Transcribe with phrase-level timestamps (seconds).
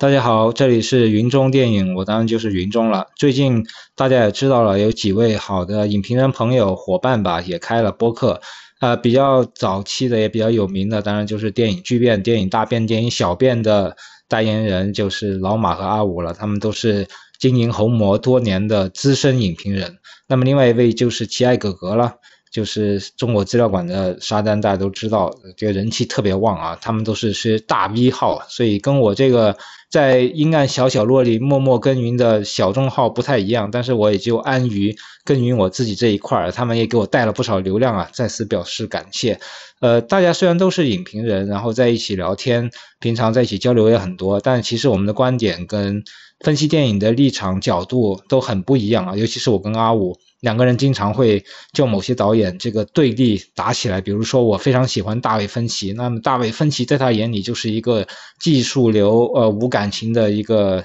[0.00, 3.08] 大家好，这里是云中电影，我当然就是云中了。
[3.16, 8.40] 最近大家也知道了，有几位好的影评人朋友伙伴吧，也开了播客。
[8.80, 13.94] 呃，比较早期的也比较有名的，当然就是电影巨变、电影大变、电影小变的
[14.26, 16.32] 代言人，就是老马和阿五了。
[16.32, 17.06] 他们都是
[17.38, 19.98] 经营红魔多年的资深影评人。
[20.26, 22.14] 那么另外一位就是奇爱哥哥了。
[22.50, 26.78] 就是中国资料馆的沙丹，大家都知道，这个人气特别旺啊。
[26.80, 29.56] 他们都是是大 V 号，所以跟我这个
[29.88, 33.70] 在阴暗小角落里默默耕耘的小众号不太一样。
[33.70, 39.38] 但是我也就安于耕耘我自己这一块儿，他们也给我带了不少流量啊，在此表示感谢。
[39.78, 46.02] 呃，大家虽然都是影评人，然后在一起聊天，平常在一起交流也很多，但其实我们的观点跟
[46.40, 49.16] 分析电影的立场角度都很不一样啊。
[49.16, 50.18] 尤其是我跟阿五。
[50.40, 58.06] 两个人经常会就某些导演这个对立打起来，比如说我非常喜欢大卫芬奇，那么大卫芬奇在他眼里就是一个
[58.38, 60.84] 技术流，呃，无感情的一个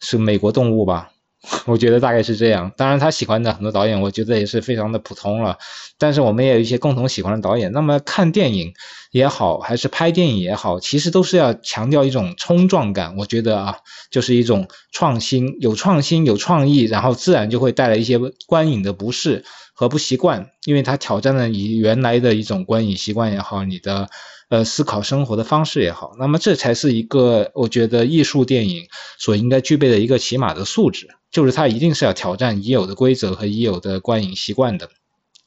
[0.00, 1.11] 是美国动物吧。
[1.66, 5.58] 我觉得大概是这样，当然他喜欢的很多导演，我觉得也是非常的普通了。
[5.98, 7.72] 但是我们也有一些共同喜欢的导演。
[7.72, 8.74] 那么看电影
[9.10, 13.16] 也好，还是拍电影也好，其实都是要强调一种冲撞感。
[13.16, 13.76] 我觉得啊，
[14.10, 24.08] 就是一种创新，有创新，有创意，然后自然就会带来一些观影的不适和不习惯，因为它挑战了你原来的一种观影习惯也好，你的。
[24.52, 28.86] 呃，思考生活的方式也好，那么这才是一个我觉得艺术电影
[29.18, 34.90] 所应该具备的一个起码的素质，就是它一定是要挑战已有的规则和已有的观影习惯的。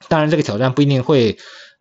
[0.07, 1.37] 当然，这个挑战不一定会。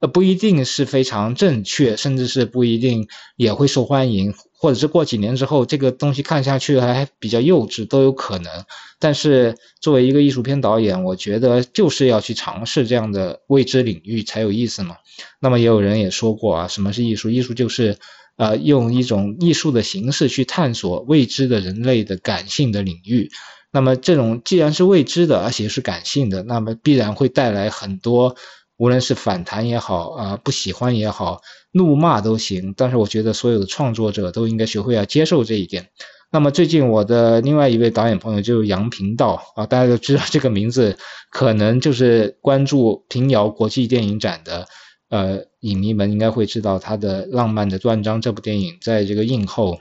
[0.06, 8.64] 不一定是非常正确，甚至是不一定也会受欢迎，或者是过几年之后这个东西看下去还比较幼稚都有可能。
[8.98, 14.96] 但是作为一个艺术片导演，我觉得就是要去尝试这样的未知领域才有意思嘛。
[15.40, 17.30] 那么也有人也说过啊，什么是艺术？
[17.30, 17.98] 艺术就是
[18.36, 23.30] 呃用一种艺术的形式去探索未知的人类的感性的领域。
[23.70, 28.36] 那么这种既然是未知的，而且是感性的，那么必然会带来很多。
[28.76, 31.40] 无论是反弹也好啊，不喜欢也好，
[31.72, 32.74] 怒骂都行。
[32.76, 35.90] 但是我觉得所有的创作者都应该学会要接受这一点。
[36.32, 40.98] 那么最近我的另外一位导演朋友就是杨平道啊，大家都知道这个名字，
[41.30, 44.66] 可能就是关注平遥国际电影展的
[45.10, 49.78] 呃影迷们应该会知道他的《浪漫的断章》这部电影在这个映后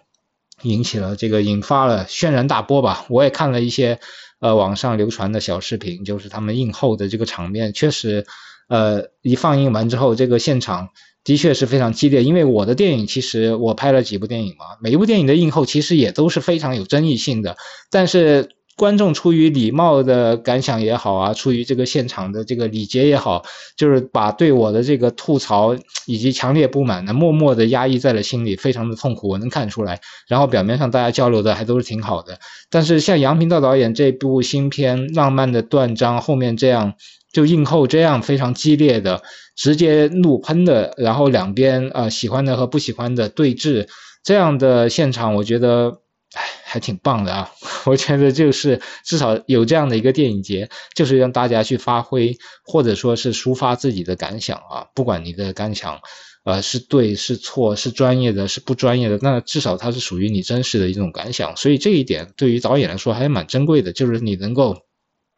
[0.62, 3.08] 引起了这个引发了轩然大波吧。
[3.10, 4.00] 我也看了一些
[4.44, 8.26] 呃网上流传的小视频，就是他们映后的这个场面确实。
[8.70, 10.88] 呃，一放映完之后，这个现场
[11.24, 12.24] 的确是非常激烈。
[12.24, 17.58] 因为我的电影，其实我拍了几部电影嘛，每一部电影的映后其实也都是非常有争议性的。
[17.92, 23.44] 但是观众出于礼貌的感想也好啊，出于这个现场的这个礼节也好，
[23.78, 25.76] 就是把对我的这个吐槽
[26.08, 30.02] 以及强烈不满呢，默默的压抑在了心里，非常的痛苦，我能看出来。
[30.28, 32.40] 然后表面上大家交流的还都是挺好的，
[32.70, 36.94] 但是像杨平道导演这部新片《浪漫的断章》后面这样。
[37.34, 39.24] 就映后这样非常激烈的
[39.56, 43.88] 直接怒喷的，然后两边呃喜欢的和不喜欢的对峙，
[44.24, 45.98] 这样的现场我觉得
[46.34, 47.52] 唉还挺棒的啊！
[47.86, 56.02] 我觉得就是至少有这样的一个电影节，就是让大家去发挥或者说是抒发自己的感想啊，不管你的感想
[56.44, 64.82] 呃是对是错是专业的是不专业的，那至少它是属于你真实的一种感想，所以这一点对于导演来说还蛮珍贵的，就是你能够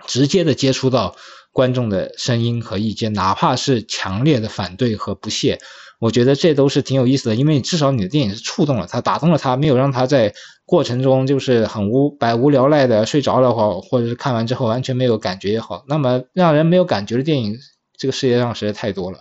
[0.07, 1.15] 直接的接触到。
[1.51, 5.61] 观众的声音和意见，哪怕是强烈的反对和不屑，
[6.01, 10.33] 我觉得这都是挺有意思的，因为至少你的电影是触动了他，打动了他，没有让他在
[10.65, 17.57] 过程中就是很无百无聊赖的睡着了或或者是看完之后完全没有感觉也好，那么让人没有感觉的电影，
[17.97, 19.19] 这个世界上实在太多了，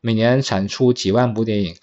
[0.00, 1.74] 每年产出几万部电影，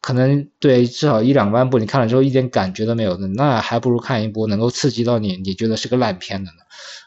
[0.00, 6.58] 可能对至少一两万部，你看了之后一点感觉都没有的，那还不如看一部能够刺激到你，你觉得是个烂片的呢。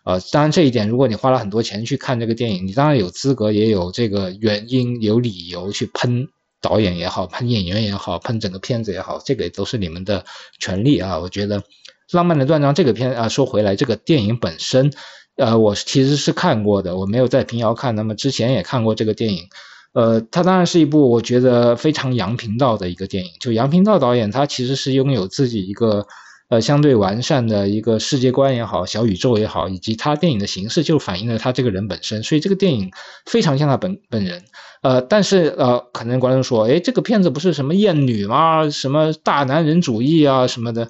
[0.06, 6.28] 呃，当然这一点，如果你花了很多钱去看这个电影，你当然有资格，也有这个原因、有理由去喷
[6.62, 10.26] 导演也好，喷演员也好，喷整个片子也好，这个都是你们的
[10.60, 11.20] 权利啊。
[11.20, 11.60] 我觉得
[12.12, 14.92] 《浪漫的断章》这个片啊，说回来，这个电影本身，
[15.36, 19.48] 呃，我其实是看过的，我没有在平遥看，那么之前也看过这个电影，
[19.94, 26.08] 呃，它当然是一部我觉得非常杨频道的一个电影，就杨频道导演他其实是拥有自己一个。
[26.50, 32.90] 呃，相对完善的一个世界观也好，小宇宙也好，以及他电影的形式，就反映了他这个人本身，所以这个电影
[33.26, 34.46] 非常像他本本人。
[34.82, 38.70] 呃，但是呃，可能观众说，哎，这个片子不是什么艳女吗？
[38.70, 40.90] 什么大男人主义啊什么的？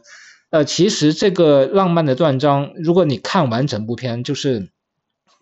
[0.51, 4.69] 呃，其实这个浪漫的断章，如果你看完整部片，就是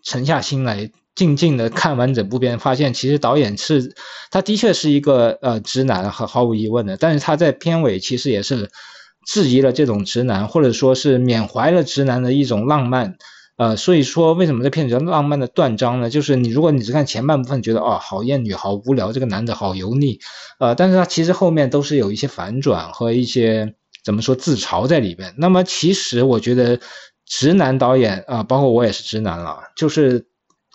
[0.02, 3.94] 沉下心来，静静的看完整部片，发现其实导演是，
[4.30, 8.70] 他的确是一个呃直男，毫毫无疑问的，但是他在片尾其实也是。
[9.26, 13.18] 质疑了这种直男，或者说是缅怀了直男的一种浪漫。
[13.56, 16.10] 呃，所以说为什么这片子叫浪漫的断章呢？
[16.10, 20.20] 就是你如果你只看前半部分，觉得哦好艳女，好无聊，这个男的好油腻，
[20.60, 23.74] 呃，但是他其实后面都是有一些反转和一些
[24.04, 25.34] 怎么说自嘲在里边。
[25.38, 26.78] 那么其实我觉得
[27.24, 30.26] 直男导演啊，包括我也是直男了，就是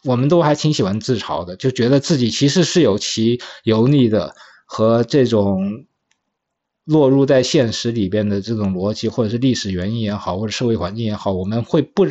[0.03, 4.33] 我们都还挺喜欢自嘲的，就觉得自己其实是有其油腻的
[4.65, 5.85] 和这种。
[6.91, 12.05] 落入在现实里边的这种逻辑，或者是历史原因也好，或者社会环境也好，我们会不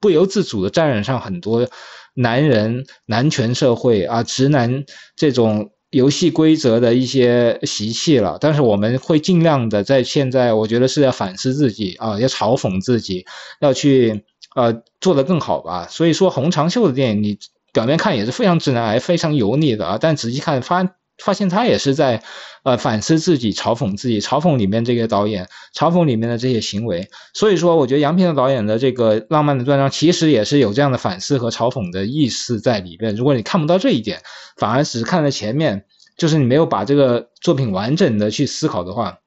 [0.00, 1.68] 不由自主的沾染上很多
[2.14, 4.84] 男人、男权社会啊、直男
[5.14, 8.38] 这种游戏规则的一些习气了。
[8.40, 13.24] 但是我们会尽量的在现在，我觉得是要反思自己啊，要嘲讽自己，
[13.60, 14.24] 要去
[14.56, 15.86] 呃做得更好吧。
[15.88, 17.38] 所以说，红长袖的电影，你
[17.72, 20.96] 表面看也是非常直男癌、非常油腻的啊，但仔细看发。
[21.22, 22.22] 发现他也是在，
[22.64, 27.08] 呃，反思自己，嘲讽自己，嘲讽里面这个导演，嘲讽里面的这些行为。
[27.34, 33.14] 所以说，我觉得杨平的导演的这个浪漫的断章，其实也是有这样的反思和嘲讽的意思在里边。
[33.14, 34.22] 如果你看不到这一点，
[34.56, 35.84] 反而只是看了前面，
[36.16, 39.18] 就是你没有把这个作品完整的去思考的话，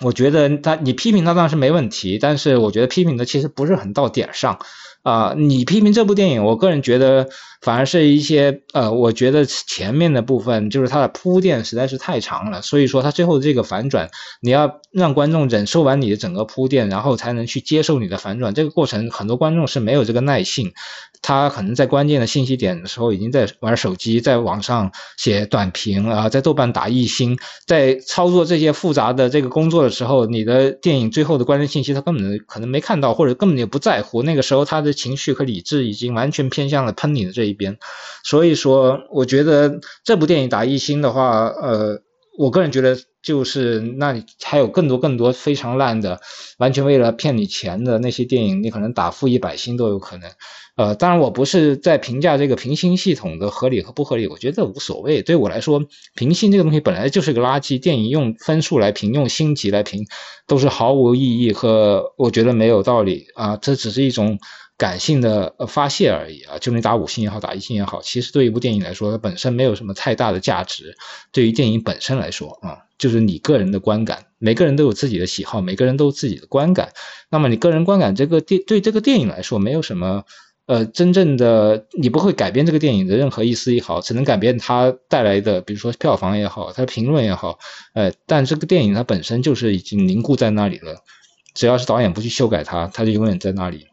[0.00, 4.60] 我觉得他你批评他当然是没问题，但是我觉得批评的其实不是很到点上。
[5.04, 7.28] 啊，你批评这部电影，我个人觉得
[7.60, 14.08] 反而是一些呃，我觉得前面的部分就是它的铺垫实在是太长了，所以说它最后这个反转，
[14.40, 20.72] 你要让观众忍受完你的整个铺垫，然后才能去接受你的反转，这个过程很多观众是没有这个耐性，
[21.26, 34.92] 他可能在关键的信息点的时候已经在玩手机，在网上写短评啊，在豆瓣打一星，在操作这些复杂的这个工作的时候，你的电影最后的关键信息他根本可能没看到，或者根本就不在乎，那个时候他的。
[35.04, 37.76] 情绪和理智已经完全偏向了喷你的这一边，
[38.24, 42.00] 所以说，我觉得这部电影打一星的话，呃，
[42.38, 46.20] 我个人觉得就是那里还有更多更多非常烂的，
[46.58, 50.30] 完全为了骗你钱的那些电影，你可能打负一百星都有可能。
[50.76, 55.22] 呃，当然我不是在评价这个评星系统的合理和不合理，我觉得无所谓。
[55.22, 55.84] 对我来说，
[56.14, 60.04] 评星这个东西本来就是个垃圾，电影用分数来评，用星级来评，
[60.46, 64.38] 都是毫无意义和我觉得没有道理啊，这只是一种。
[64.76, 70.96] 感性的发泄而已啊，就你打五星也好，打一星也好，其实对一部电影来说，它本身没有什么太大的价值。
[71.30, 76.94] 对于电影本身来说啊，就是你个人的观感，每个人都有自己的喜好，每个人都有自己的观感。
[77.30, 80.24] 那么你个人观感这个电对这个电影来说，没有什么
[80.64, 87.58] 呃真正的，你不会改变这个电影的任何一丝一毫，只能改变它带来的，比如说票房也好，它的评论也好，
[87.92, 91.04] 呃，但这个电影它本身就是已经凝固在那里了，
[91.52, 93.88] 只要是导演不去修改它，它就永远在那里。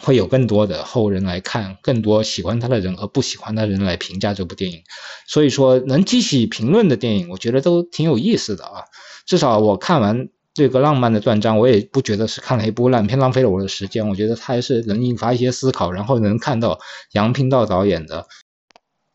[0.00, 4.82] 会有更多的后人来看，更多喜欢他的人和不喜欢他的人来评价这部电影。
[5.26, 8.84] 所以说，能激起评论的电影，我觉得都挺有意思的啊。
[9.26, 14.08] 至少我看完这个浪漫的断章，我也不觉得是看了一部烂片，浪费了我的时间。
[14.08, 16.78] 我觉得它还是能引发一些思考，然后能看到
[17.12, 18.26] 杨平道导演的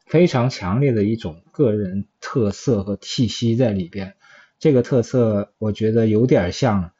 [0.06, 4.16] 非常强烈的一种个人特色和气息在里边。
[4.60, 6.93] 这个特色，我觉得有点像。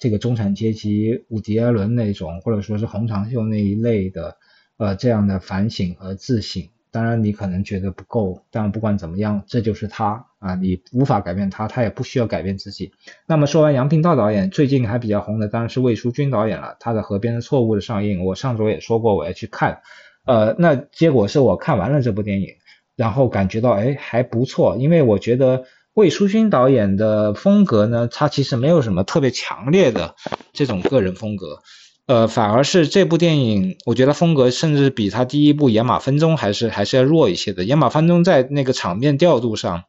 [0.00, 4.38] 这个中产阶级伍迪·艾伦那种，或者说是洪长秀那一类的，
[4.78, 12.92] 呃，这样的反省和自省，当然你可能觉得不够，但不管怎么样，这就是他啊，你无法改变他，他也不需要改变自己。
[13.26, 19.82] 那么说完杨平道导演，最近还比较红的当然是魏淑君导演了，他的《河边的错误》的上映，我上周也说过我要去看，
[20.24, 22.54] 呃，那结果是我看完了这部电影，
[22.96, 25.64] 然后感觉到哎还不错，因为我觉得。
[25.94, 30.14] 魏书勋导演的风格呢，他其实没有什么特别强烈的
[30.52, 31.60] 这种个人风格，
[32.06, 37.62] 呃，反而是这部电影，我觉得风格甚至比他第一部《野马分鬃》还是还是要弱一些的。
[37.66, 39.84] 《野马分鬃》在那个场面调度上，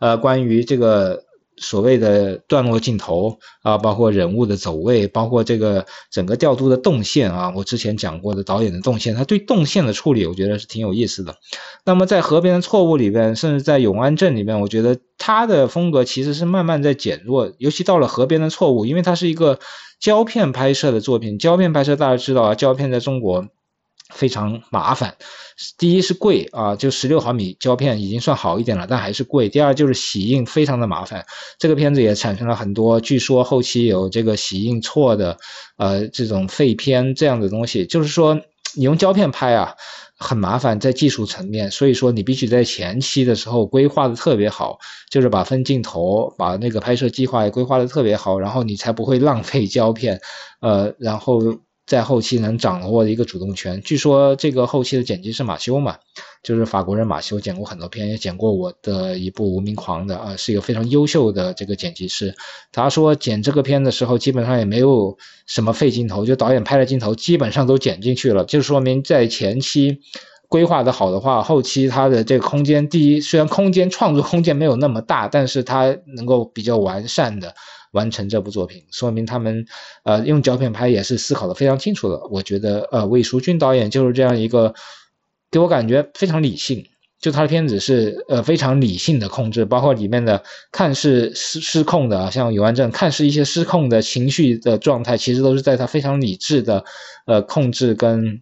[0.00, 1.24] 呃，关于这个。
[1.60, 11.36] 所谓的段落镜头啊，包括人物的走位，包括这个整个调度的动线啊，我之前讲过的导演的动线，他对动线的处理，我觉得是挺有意思的。
[11.84, 19.58] 那么在《河边的错误》里边，甚至在《永安镇》里边，我觉得他的风格其实是慢慢在减弱，尤其到了《河边的错误》，因为它是一个
[20.00, 23.46] 胶片拍摄的作品，胶片拍摄大家知道啊，胶片在中国。
[24.12, 25.14] 非常麻烦，
[25.78, 29.48] 第一是贵啊，就十六毫米胶片已经算好一点了，但还是贵。
[29.48, 31.24] 第二就是洗印非常的麻烦，
[31.58, 35.38] 这个片子也产生了很多，据说后期有这个洗印错的，
[35.76, 37.86] 呃，这种废片这样的东西。
[37.86, 38.40] 就是说
[38.74, 39.74] 你用胶片拍啊，
[40.18, 44.78] 很麻烦在技术层面，所以说你必须在前期的时候规划的特别好，
[45.10, 50.20] 就是把分镜头、把那个拍摄计划也规划的特别好，然后你才不会浪费胶片，
[50.60, 51.40] 呃，然后。
[51.90, 55.96] 在后期能掌握的一个主动权，据说这个后期的剪辑是马修嘛，
[56.40, 62.36] 就是法国人马修剪过很多片，也剪过我的一部《无名狂》的啊，是一个非常优秀的这个剪辑师。
[62.70, 65.18] 他说剪这个片的时候，基本上也没有
[65.48, 69.98] 什么废镜头，就导演拍的镜头基本上都剪进去了，就说明在前期
[70.48, 77.52] 规划的好的话，后期它的这个空间，第一虽然空间创作空间没有那么大，但是它能够比较完善的
[77.92, 79.66] 完成这部作品，说明他们
[80.04, 82.26] 呃用胶片拍也是思考的非常清楚的。
[82.30, 84.74] 我觉得呃魏淑君导演就是这样一个。
[85.52, 86.86] 给我感觉非常理性，
[87.20, 96.84] 就他的片子是呃非常理性的控制，包括里面的看似失失控的，像永安镇，看似一些失控的情绪的状态，其实都是在他非常理智的
[97.26, 98.40] 呃控制跟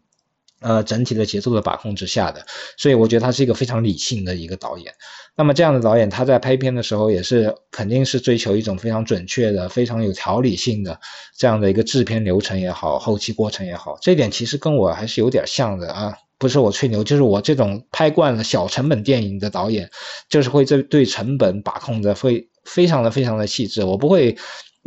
[0.60, 2.46] 呃整体的节奏的把控之下的，
[2.76, 4.92] 所以我觉得他是一个非常理性的一个导演。
[5.36, 10.98] 那么这样的导演他在拍片的时候也是肯定是追求一种非常准确的、非常有条理性的
[11.36, 16.14] 这样的一个制片流程也好，后期过程也好，这点其实跟我还是有点像的啊。
[16.38, 19.90] 不是我吹牛，就是我这种拍惯了小成本电影的导演，
[20.28, 24.36] 就是会这对成本把控的会非常的非常的细致，我不会。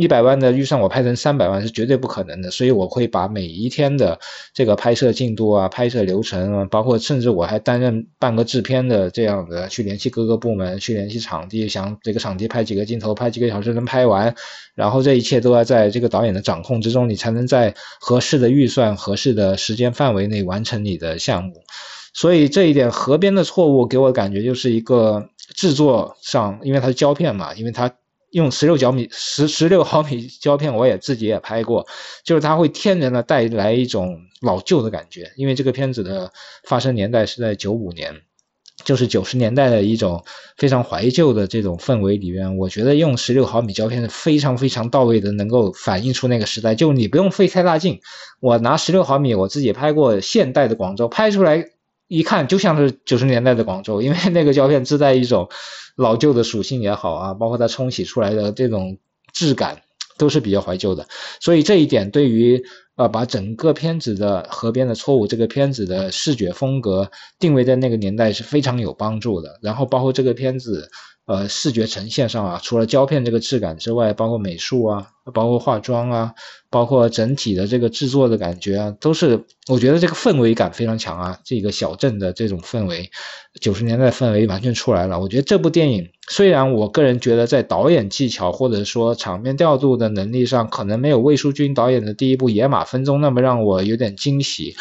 [0.01, 4.19] 一百万的预算我拍成三百万是绝对不可能的，所以我会把每一天的
[4.51, 14.33] 这个拍摄进度啊、拍摄流程啊，包括甚至我还担任半个制片的这样的，去联系各个部门，去联系场地，想这个场地拍几个镜头，拍几个小时能拍完，
[14.73, 21.61] 然后这一切都要在这个导演的掌控之中，你才能在合适的预算、合适的时间范围内完成你的项目。
[22.15, 27.93] 所以这一点河边的错误给我感觉就是一个制作上，因为它是胶片嘛，因为它。
[28.31, 31.85] 用十六毫米十十六毫米胶片，我也自己也拍过，
[32.23, 36.31] 就是它会天然的带来一种老旧的感觉，因为这个片子的
[36.63, 38.21] 发生年代是在九五年，
[38.85, 40.23] 就是九十年代的一种
[40.57, 46.73] 非常怀旧的这种氛围里面，我觉得用十六毫米胶片是非常非常到位的，能够反映出那个时代。
[46.73, 47.99] 就你不用费太大劲，
[48.39, 51.65] 我拿十六毫米，我自己拍过现代的广州，拍出来
[52.11, 55.49] 一看就像是九十年代的广州，因为那个胶片自带一种。
[55.97, 58.97] 老旧的属性也好啊，包括它冲洗出来的这种
[59.33, 59.81] 质感，
[60.17, 61.05] 都是比较怀旧的。
[61.41, 62.63] 所以这一点对于
[62.95, 69.59] 呃把整个片子的河边的错误这个片子的视觉风格定位在那个年代是非常有帮助的。
[69.61, 70.89] 然后包括这个片子。
[71.31, 76.33] 呃，视觉呈现上啊，除了胶片这个质感之外，包括美术啊，包括化妆啊，
[76.69, 81.39] 包括整体的这个制作的感觉啊，都是我觉得这个氛围感非常强啊。
[81.45, 83.09] 这个小镇的这种氛围，
[83.61, 85.21] 九十年代氛围完全出来了。
[85.21, 94.75] 我觉得这部电影虽然我个人觉得在导演技巧或者说场面调度的能力上，可能没有魏书君导演的第一部《野马分鬃》那么让我有点惊喜，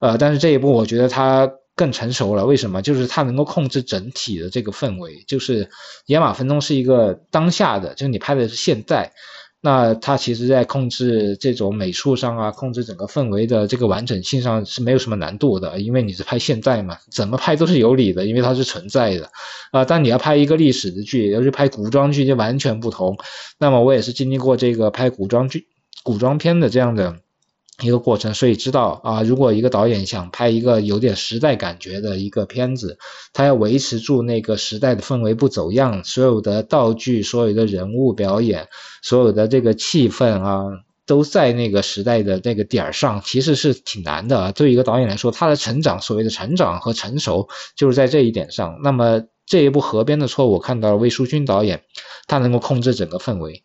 [0.00, 1.50] 呃，但是这一部我觉得他。
[1.76, 2.82] 更成熟了，为什么？
[2.82, 5.24] 就是它能够控制整体的这个氛围。
[5.26, 5.64] 就是
[6.06, 9.12] 《野马分鬃》是一个当下的，就是你拍的是现在，
[9.60, 19.30] 那它其实在控制这种美术上啊，控制整个氛围的这个完整性上是没有什么难度的，因为你是拍现在嘛，怎么拍都是有理的，因为它是存在的
[19.72, 19.84] 啊。
[19.84, 23.18] 但你要拍一个历史的剧，要是拍古装剧就完全不同。
[23.58, 25.66] 那么我也是经历过这个拍古装剧、
[26.04, 27.16] 古装片的这样的。
[27.82, 32.98] 一个过程，所以知道啊，如果一个导演想拍一个有点时代感觉的一个片子，
[33.32, 38.68] 他要维持住那个时代的氛围不走样，所有的道具、所有的人物表演、
[39.02, 40.66] 所有的这个气氛啊，
[41.04, 44.52] 都在那个时代的那个点儿上，其实是挺难的。
[44.52, 48.78] 对于一个导演来说，他的成长，所谓的成长和成熟，就是在这一点上。
[48.84, 51.82] 那么这一部《河边的错误》，我看到了魏书君导演，
[52.28, 53.64] 他能够控制整个氛围。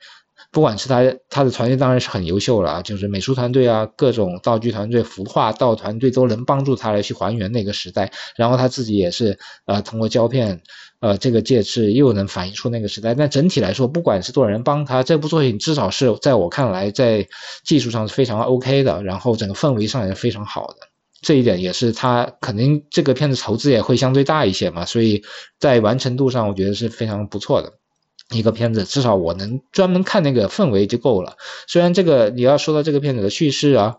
[0.51, 8.11] 不管是他他的团队当然是很优秀了，就是美术团队啊，各种道具团队、服化道团队都能帮助他来去还原那个时代。
[8.35, 10.61] 然后他自己也是呃通过胶片
[11.01, 13.13] 呃这个介质又能反映出那个时代。
[13.13, 17.27] 但整体来说，不管是多少人帮他，这部作品至少是在我看来在
[17.63, 20.75] 技术上是非常 OK 的，然后整个氛围上也是非常好的。
[21.21, 25.21] 这一点也是他肯定这个片子投资也会相对大一些嘛，所以
[25.59, 27.73] 在完成度上我觉得是非常不错的。
[28.31, 31.35] 一个片子，至少我能专门看那个氛围就够了。
[31.67, 33.95] 虽然这个你要说到这个片子的叙事啊，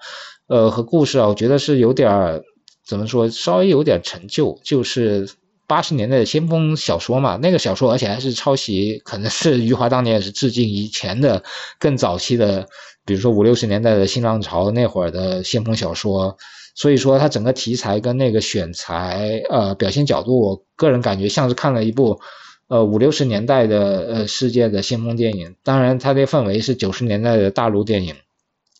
[0.47, 2.41] 呃和故事啊，我觉得是有点
[2.87, 5.29] 怎么说，稍微有点陈旧，就是
[5.67, 7.37] 八十年代的先锋小说嘛。
[7.43, 11.43] 那个小说而且还是抄袭，可能是余华当年也是致敬以前的
[11.81, 12.69] 更早期的，
[13.05, 16.37] 比如说五六十年代的新浪潮那会儿的先锋小说。
[16.77, 22.21] 所以说它整个题材跟那个选材呃表现角度，我个人感觉像是看了一部。
[22.71, 28.15] 呃，五六十年代的呃世界的先锋电影，当然它的氛围是九十年代的大陆电影，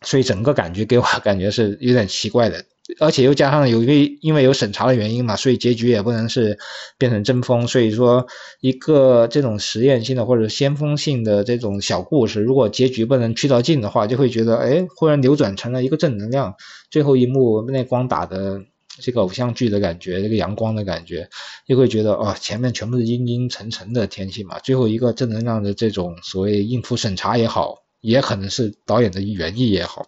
[0.03, 2.65] 所以整个感觉给我 感觉是有点奇怪的，
[3.01, 6.57] 而且又加上有一个因为有审查的原因嘛，所以结局也不能是
[6.99, 8.29] 变成真风，所以说
[8.61, 16.55] 一个这种实验性的或者先锋性的这种小故事，如果结局不能去到尽的话，就会觉得哎，忽然扭转成了一个正能量，
[16.93, 18.61] 最后一幕那光打的。
[19.01, 21.29] 这个偶像剧的感觉，这个阳光的感觉，
[21.67, 30.07] 又会觉得哦，前面全部是阴阴沉沉的天气嘛，最后一个正能量的这种所谓应付审查也好，也可能是导演的原意也好，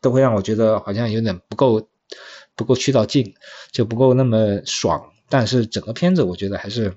[0.00, 1.88] 都会让我觉得好像有点不够
[2.54, 3.34] 不够去到劲，
[3.72, 5.12] 就不够那么爽。
[5.28, 6.94] 但是整个片子我觉得还是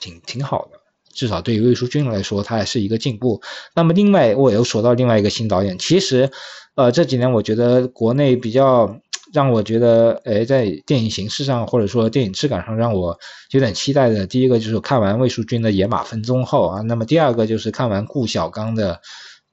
[0.00, 0.80] 挺挺好的。
[1.12, 3.40] 至少对于魏淑君来说，他还是一个进步。
[3.76, 5.78] 那么另外，我又说到另外一个新导演。
[5.78, 6.32] 其实，
[6.74, 8.98] 呃，这几年我觉得国内比较
[9.34, 13.18] 让我觉得，哎，在电影形式上或者说电影质感上让我
[13.50, 19.00] 有点期待的，第一个就是看完魏淑君的《野马分鬃》后啊，那么第二个就是看完顾晓刚的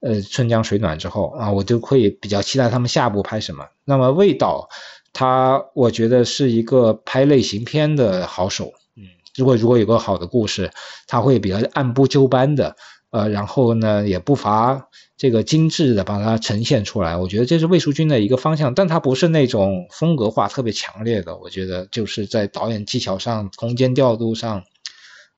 [0.01, 3.65] 呃《春江水暖》之后啊，我就会比较期待他们下部拍什么。
[3.83, 4.69] 那么魏导
[5.13, 8.71] 他，我觉得是一个拍类型片的好手。
[8.95, 9.03] 嗯
[9.37, 10.69] 如果如果有个好的故事，
[11.07, 12.75] 他会比较按部就班的，
[13.11, 14.87] 呃，然后呢也不乏
[15.17, 17.17] 这个精致的把它呈现出来。
[17.17, 21.37] 我觉得这是魏淑君的一个方向，但他不是那种风格化特别强烈的。
[21.37, 24.63] 我觉得就是在导演技巧上、空间调度上，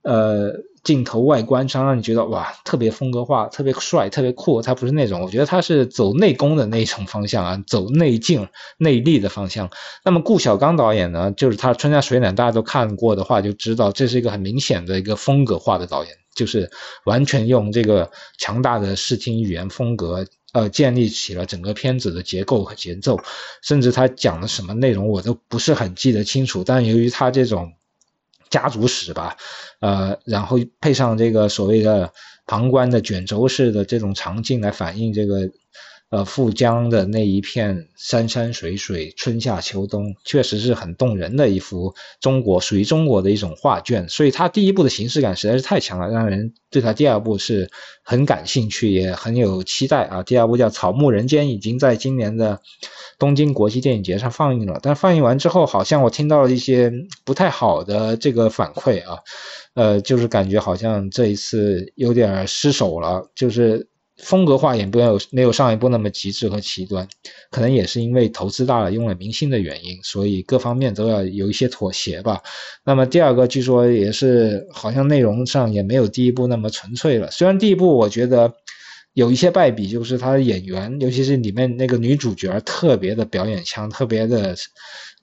[0.04, 0.54] 呃。
[0.84, 4.62] 镜头外观上让你觉得哇，特别风格化，特别帅，特别酷。
[4.62, 9.70] 他不是那种，我觉得他是走内功的那种方向啊，走内劲、内力的方向。
[10.04, 16.72] 那么顾晓刚导演呢，就是他《春江水暖》，大家都看过的话就知道，这是一个很明显的一个风格化的导演，就是
[17.06, 23.20] 完全用这个强大的视听语言风格，呃，建立起了整个片子的结构和节奏。
[23.62, 27.74] 甚至他讲的什么内容我都不是很记得清楚，但由于他这种。
[28.50, 29.36] 家族史吧，
[29.80, 32.14] 呃，然后配上这个所谓的
[32.46, 35.50] 旁观的卷轴式的这种场景来反映这个。
[36.14, 44.08] 呃，富江的那一片山山水水，春夏秋冬，确实是很动人的一幅中国属于中国的一种画卷。
[44.10, 47.72] 所以他第一部的形式感实在是太强了，让人对他第二部是
[48.04, 50.22] 很感兴趣，也很有期待啊。
[50.22, 52.62] 第二部叫《草木人间》，已经在今年的
[53.18, 54.80] 东京国际电影节上放映了。
[54.84, 56.94] 但放映完之后，好像我听到了一些
[57.26, 59.18] 不太好的这个反馈啊，
[59.74, 63.88] 呃，就是感觉好像这一次有点失手了，就是。
[64.18, 67.08] 风格化也不有没有上一部那么极致和极端，
[67.50, 72.42] 可能也是因为投资大了，用了明星的原因，所以各方面都要有一些妥协吧。
[72.86, 77.32] 那么第二个据说也是好像内容上也没有第一部那么纯粹了。
[77.32, 78.54] 虽然第一部我觉得
[79.14, 84.56] 有一些败笔，就是他的演员，尤其是里面那个女主角特别的表演腔，特别的。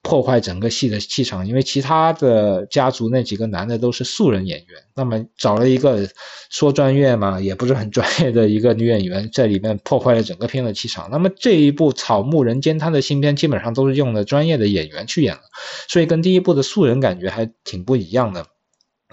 [0.03, 6.09] 破坏整个戏的气场，因为其他的家族那几个男的都是素人演员，那么找了一个
[6.51, 11.09] 说专业嘛，也不是很专业的一个女演员在里面破坏了整个片的气场。
[11.11, 15.43] 那么这一部《草木人间》，他的新片基本上都是用的专业的演员去演了，
[15.89, 18.47] 所以跟第一部的素人感觉还挺不一样的。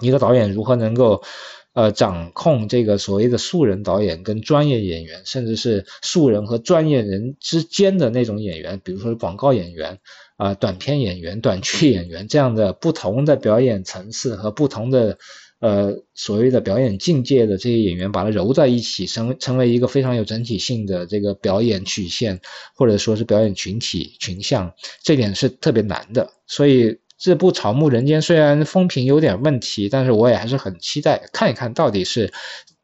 [0.00, 1.22] 一个导演如何能够
[1.74, 9.98] 呃掌控这个所谓的素人导演跟专业演员，甚至是素人和专业人之间的那种演员，比如说广告演员。
[10.38, 15.18] 啊，短片演员、短剧演员这样的不同的表演层次和不同的
[15.58, 22.40] 呃所谓的表演境界的这些演员，把它揉在一起，成成为一个非常有整体性的这个表演曲线，
[22.76, 26.30] 或者说是表演群体群像，这点是特别难的。
[26.46, 32.32] 所以这部《草木人间》虽然风评有点问题，但是我也还是很期待看一看到底是，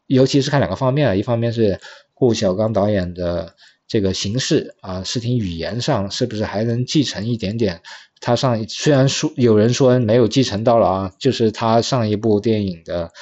[0.07, 1.81] 尤其是看两个方面啊，一方面是
[2.13, 3.55] 顾晓刚导演的。
[3.87, 7.83] 这个形式啊，视听语言上是不是还能继承一点点？
[8.19, 13.13] 他上虽然说有人说没有继承到了啊，就是他上一部电影的，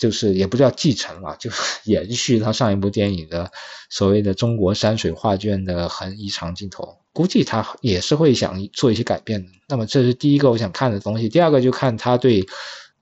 [0.00, 1.48] 就是也不叫继承了，就
[1.84, 3.52] 延续他上一部电影的
[3.88, 9.48] 所谓的中国山水画卷的横移长镜头，估计他也是会想做一些改变的。
[9.68, 12.44] 那么这是第一个我想看的东西，第二个就看他对。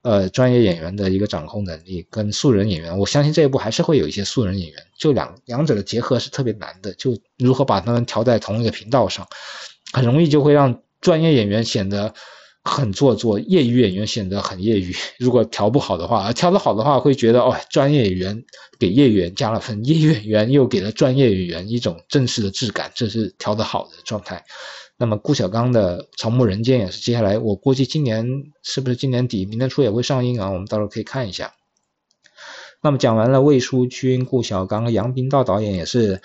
[0.01, 9.27] 呃，专业演员的一个掌控能力跟素人演员，我相信这一部还是会有一些素人演员，就两两者的结合是特别难的，就如何把他们调在同一个频道上，
[9.91, 12.13] 很容易就会让专业演员显得
[12.63, 14.93] 很做作，业余演员显得很业余。
[15.17, 18.43] 如果调不好的话，调得好的话，会觉得哦，专业演员
[18.77, 24.45] 给业余演加了分，业余演员又给了专业演员一种正式的质感，这是调得好的状态。
[24.97, 28.27] 那么顾晓刚的《草木人间》也是接下来，我估计今年
[28.61, 30.49] 是不是今年底、明年初也会上映啊？
[30.49, 31.53] 我们到时候可以看一下。
[32.81, 36.21] 那么讲完了魏书君、顾晓刚、杨斌道导演也是，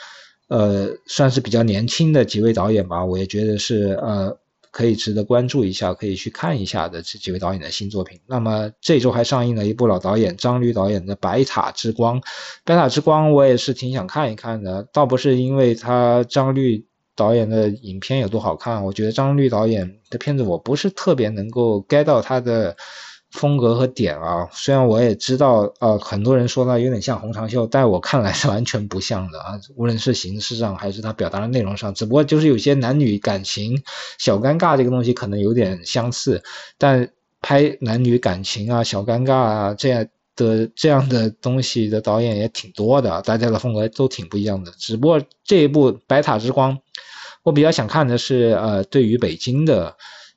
[0.49, 4.37] 呃，算是比较年轻的几位导演吧，我也觉得是呃
[4.75, 8.19] 可以值得关注一下，可以去看一下的这几位导演的新作品。
[8.27, 12.21] 那么这周还上映了一部老导演张律导演的《白塔之光》，
[12.65, 16.85] 《白塔之光》我也是挺想看一看的，倒不是因为他张律。
[17.17, 18.85] 导演的影片有多好看？
[18.85, 22.77] 我觉得张律导演的片子我不是特别能够 get 到他的
[23.35, 33.83] 风格和点啊，虽然我也知道，呃，很多人说它有点像红长袖，但我看来是完全不像的啊，无论是形式上还是它表达的内容上，只不过就是有些男女感情
[34.19, 36.45] 小尴尬这个东西可能有点相似，
[36.79, 37.11] 但
[37.43, 46.77] 拍男女感情啊、小尴尬啊这样的这样的东西的导演也挺多的，大家的风格都挺不一样的，只不过这一部《白塔之光》。
[47.43, 49.97] 我比较想看的是，呃，对于北京的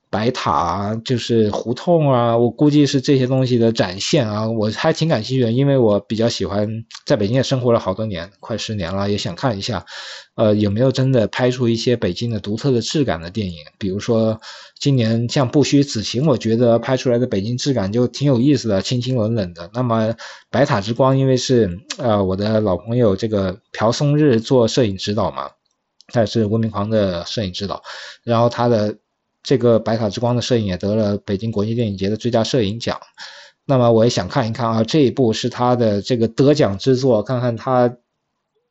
[0.10, 9.86] 白塔啊，就是胡同啊，我估计是这些东西的展现啊，我还挺感兴趣的，因为我比较喜欢在北京也生活了好多年，快十年了，也想看一下，
[10.36, 14.40] 呃，有没有真的拍出一些北京的独特的质感的电影，比如说
[14.80, 19.70] 今年像《不虚此行》，我觉得拍出来的北京质感就挺有意思的，清清冷冷的。
[19.74, 20.10] 那么
[20.50, 25.50] 《白塔之光》，因为是呃我的老朋友这个朴松日做摄影指导嘛。
[26.14, 27.84] 他是《文明狂》的摄影指导，
[28.24, 28.96] 然后他的
[29.48, 33.00] 这个《白塔之光》的摄影也得了北京国际电影节的最佳摄影奖。
[33.64, 37.96] 那么我也想看一看啊，这一部是他的这个得奖之作，看看他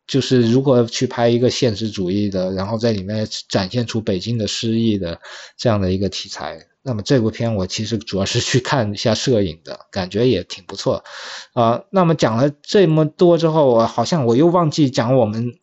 [0.06, 5.18] 就是如何去拍一个现实主义的，然后在里面展现出北京的诗意的
[5.56, 6.58] 这样的一个题材。
[6.82, 11.04] 那么这部片我其实主要是去看一下摄影的，感觉也挺不错
[11.54, 11.84] 啊。
[11.88, 15.54] 那么讲了这么多之后，我好像我又忘记讲我们。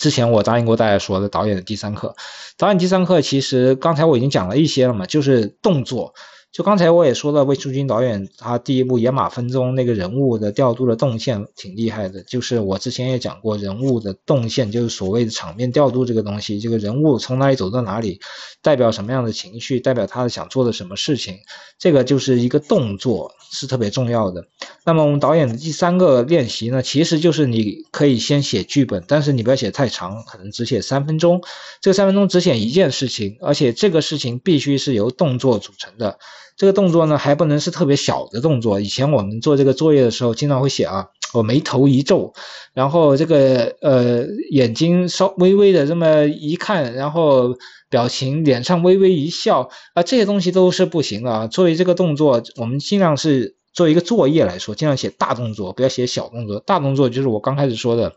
[0.00, 2.16] 之前我答应过大家说的导演的第三课，
[2.56, 6.14] 导演第三课其实刚才我已经讲了一些了嘛，就是动作。
[6.52, 12.24] 就刚才我也说了，魏书君导演他第一部《野马分鬃》那个人物的调度的动线挺厉害的。
[12.24, 18.18] 就是我之前也讲过，人物的动线就是所谓的场面调度这个东西，这个人物从哪里走到哪里，
[18.62, 21.38] 代表什么样的情绪，代表他想做的什么事情，
[21.78, 24.44] 这个就是一个动作是特别重要的。
[24.84, 31.42] 那么我们导演的第三个练习呢，其实就是你可以先写剧本，但是你不要写太长，可能只写三分钟。
[31.80, 36.18] 这三分钟只写一件事情，而且这个事情必须是由动作组成的。
[36.60, 38.80] 这个动作呢，还不能是特别小的动作。
[38.80, 42.34] 以前我们做这个作业的时候，经常会写啊，我眉头一皱，
[42.74, 47.56] 然后这个呃眼睛稍微微的这么一看，然后
[47.88, 51.46] 表情脸上微微一笑啊，这些东西都是不行的啊。
[51.46, 56.60] 作为这个动作，我们尽量是作为一个作业来说，尽量写大动作，不要写小动作。
[56.60, 58.10] 大动作就是我刚开始说的，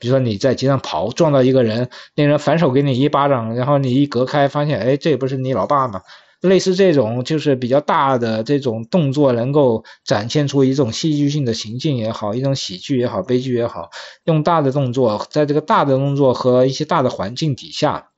[0.00, 6.00] 比如说你在街上跑，撞到一个人，那人反手给你一巴掌，然后你一隔开，发现哎，这不是你老爸吗？
[6.44, 13.90] 类似这种就是比较大的这种动作，能够展现出一种戏剧性的情境也好，一种喜剧也好，悲剧也好，
[14.24, 18.10] 用大的动作，在这个大的动作和一些大的环境底下，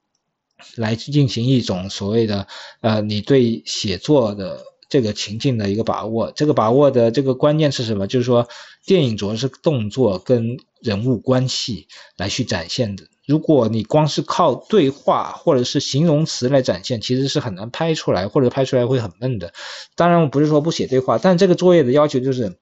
[0.74, 2.48] 来进行一种所谓的
[2.80, 6.32] 呃，你对写作的这个情境的一个把握。
[6.34, 8.08] 这个把握的这个关键是什么？
[8.08, 8.48] 就是说，
[8.84, 11.86] 电影主要是动作跟人物关系
[12.16, 13.04] 来去展现的。
[13.26, 19.52] 如果你光是靠对话或者是形容词来展现，其实是很难拍出来，或者拍出来会很闷的。
[19.96, 22.58] 当然，我不是说不写对话，但这个作业的要求就是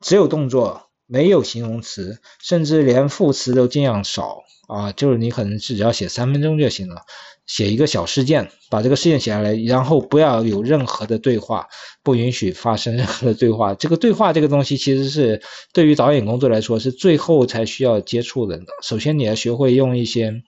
[0.00, 4.90] 只有动作，没有形容词，甚至连副词都尽量少啊。
[4.90, 7.02] 就是你可能只要写三分钟就行了。
[7.46, 11.66] 写一个小事件，把这个事件写下来，然后不要有任何的对话，
[12.02, 13.74] 不允许发生任何的对话。
[13.74, 18.72] 这个对话这个东西，其实是对于导演工作来说是最后才需要接触人的。
[18.82, 20.42] 首先你要学会用一些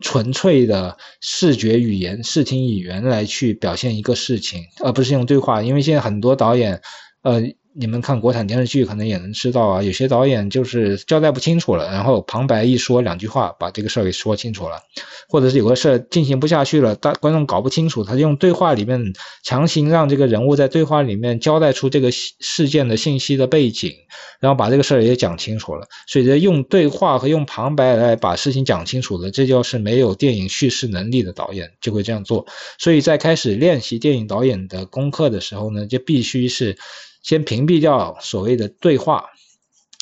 [0.00, 5.62] 纯粹的视觉语言、视听语言来去表现一个事情，而不是用对话。
[5.62, 6.80] 因为现在很多导演，
[7.22, 7.42] 呃。
[7.74, 14.82] 你们看国产电视剧可能也能知道啊，有些导演就是交代不清楚了，然后旁白一说两句话，把这个事儿给说清楚了，
[15.28, 23.94] 或者是有个事儿进行不下去了，大观众搞不清楚，他就用对话里面强行让这个人物在对话里面交代出这个事件的信息的背景，
[24.38, 25.86] 然后把这个事儿也讲清楚了。
[26.06, 32.46] 所以，用对话和用旁白来把事情讲清楚的，这就是没有电影叙事能力的导演就会这样做。
[32.78, 36.76] 所以在开始练习电影导演的功课的时候呢，就必须是。
[37.22, 39.26] 先屏蔽掉所谓的对话、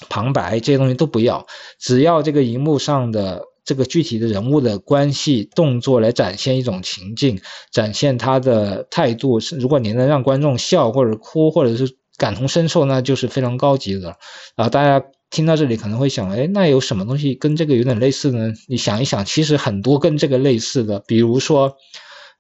[0.09, 1.47] 旁白这些东西都不要，
[1.79, 9.39] 只要这个荧幕上的这个具体的人物的关系、动作来展现一种情境，展现他的态度。
[9.59, 14.17] 如果你能让观众笑或者哭，或者是感同身受，那就是非常高级的。
[14.57, 18.55] 啊，大家听到这里可能会想，哎，那有什么东西跟这个有点类似呢？
[18.67, 21.77] 你想一想，其实很多跟这个类似的，比如说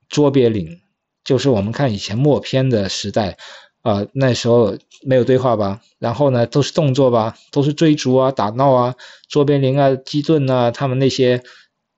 [0.08, 0.78] 卓别林，
[1.22, 3.36] 就是我们看以前默片的时代。
[3.82, 5.80] 啊，那时候没有对话吧？
[5.98, 8.94] 然后呢，都是动作吧，都是追逐啊、打闹啊。
[9.28, 11.42] 卓别林啊、基顿啊，他们那些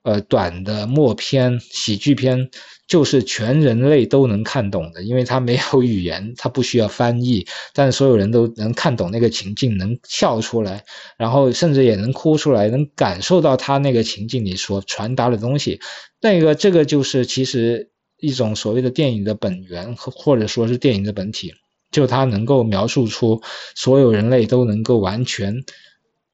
[0.02, 2.50] 呃短的默片、喜剧片，
[2.86, 10.84] 就是全人类都能看懂的，因为他没有语言，他不需要翻译，但所有人都能看懂那个情境，能笑出来，
[11.18, 15.80] 然后甚至也能哭出来，能感受到他那个情境里所传达的东西。
[16.20, 21.54] 那个这个就是其实一种所谓的电影的本源，或者说是电影的本体。
[21.92, 23.42] 就它能够描述出
[23.76, 25.62] 所有人类都能够完全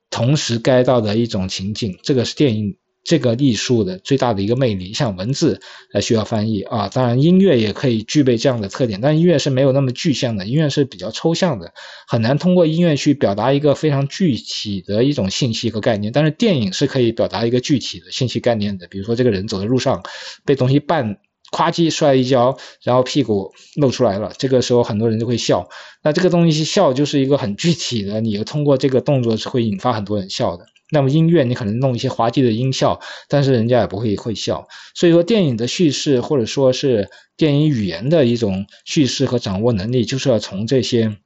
[0.08, 2.78] 同时该到的一种情景，这个是电影。
[3.04, 5.62] 这个艺术的最大的一个魅力，像文字
[5.94, 11.72] 呃需要翻译啊，当然音乐也可以具备这样的特点，但音乐是没有那么具象的，音乐是比较抽象的，
[12.06, 16.12] 很难通过音乐去表达一个非常具体的一种信息和概念。
[16.12, 20.02] 但是电影是可以表达一个具体的信息概念的，比如说这个人走在路上
[20.44, 21.16] 被东西绊。
[21.50, 25.68] 咵叽摔一跤，然后屁股露出来了，这个时候很多人就会笑。
[26.02, 30.66] 那这个东西笑就是一个很具体的，你通过这个动作是会引发很多人笑的。
[30.90, 34.68] 那么音乐你可能弄一些滑稽的音效，但是人家也不会会笑。
[34.94, 41.16] 所以说电影的叙事或者说是电影语言的一种叙事和掌握能力，就是要从这些。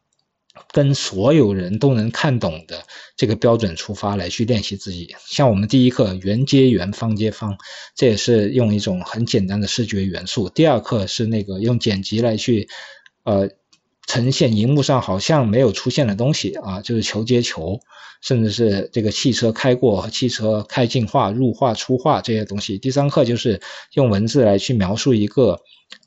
[0.73, 7.59] 跟所有人都能看懂的这个标准出发来去练习自己，像我们第一课圆接圆，方接方，
[7.95, 10.49] 这也是用一种很简单的视觉元素。
[10.49, 12.69] 第二课是那个用剪辑来去，
[13.25, 13.51] 呃，
[14.07, 17.81] 呈现荧幕上好像没有出现的东西啊，就是球接球，
[18.23, 22.79] 甚至是这个汽车开过汽车开进化、入化、出化这些东西。
[22.79, 23.61] 第三课就是
[23.93, 25.61] 用文字来去描述一个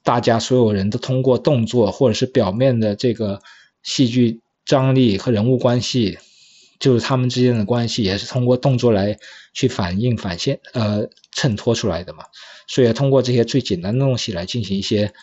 [0.03, 3.41] 大家所有人都通过动作或者是表面的这个。
[3.87, 6.17] 戏剧张力和人物关系，
[6.79, 9.17] 就是他们之间的关系，也是通过动作来
[9.53, 12.25] 去反映、反现、呃衬托出来的嘛。
[12.67, 15.13] 所以通过这些最简单的东西来进行一些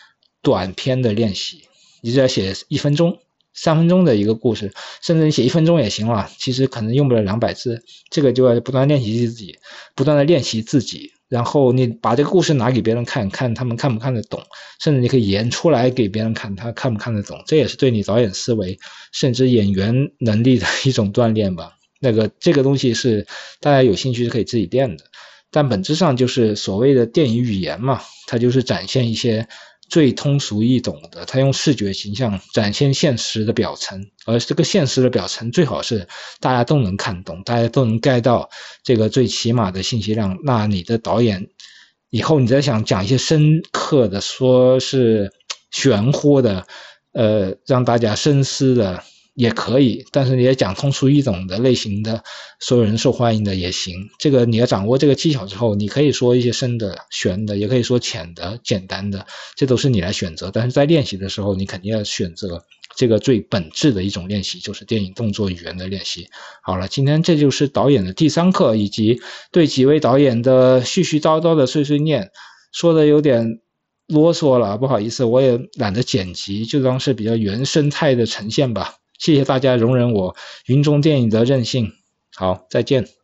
[0.41, 1.63] 短篇的练习。
[2.01, 3.19] 你只要写一分钟、
[3.53, 6.29] 三分钟的一个故事，甚至你写一分钟也行了。
[6.37, 9.57] 其实可能用不了两百字，这个就要不断练习自己，
[9.95, 11.11] 不断的练习自己。
[11.33, 14.39] 然后你把这个故事拿给别人看看，他们看不看得懂，
[14.79, 18.77] 甚至你可以演出来给别人看，他看不看得懂，这也是对你导演思维
[19.11, 21.71] 甚至演员能力的一种锻炼吧。
[21.99, 23.25] 那个这个东西是
[23.59, 25.05] 大家有兴趣是可以自己练的，
[25.49, 29.47] 但本质上就是所谓的电影语言嘛，它就是展现一些。
[29.93, 36.07] 最通俗易懂的，他用视觉形象展现现实的表层，而这个现实的表层最好是
[36.39, 38.49] 大家都能看懂，大家都能 get 到
[38.83, 40.39] 这个最起码的信息量。
[40.43, 41.49] 那你的导演
[42.09, 45.31] 以后你再想讲一些深刻的，说是
[45.69, 46.65] 玄乎的，
[47.11, 49.03] 呃，让大家深思的。
[49.35, 52.23] 也可以，但是你也讲通俗易懂的类型的，
[52.59, 54.09] 所有人受欢迎的也行。
[54.19, 60.51] 这个你要掌握这个技巧之后，你可以说一些深的、玄的，也可以说浅的、简单的，这都是你来选择。
[60.53, 62.63] 但是在练习的时候，你肯定要选择
[62.95, 66.27] 这个最本质的一种练习，就是电影动作语言的练习。
[66.61, 69.19] 好了，今天这就是导演的第三课，以及
[69.51, 72.29] 对几位导演的絮絮叨叨的碎碎念，
[72.71, 73.61] 说的有点
[74.07, 78.97] 啰嗦了，不好意思，我也懒得剪辑，就当是比较原生态的呈现吧。
[79.17, 81.91] 谢谢大家容忍我云中电影的任性，
[82.35, 83.22] 好，再见。